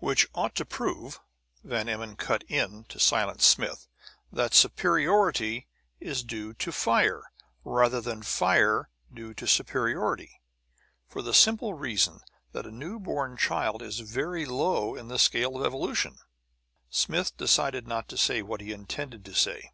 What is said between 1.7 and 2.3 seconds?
Emmon